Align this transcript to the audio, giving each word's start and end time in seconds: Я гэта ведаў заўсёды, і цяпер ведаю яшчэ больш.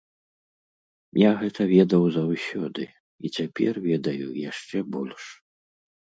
Я 1.21 1.31
гэта 1.41 1.61
ведаў 1.73 2.07
заўсёды, 2.15 2.81
і 3.27 3.33
цяпер 3.37 3.73
ведаю 3.89 4.27
яшчэ 4.49 4.77
больш. 4.99 5.23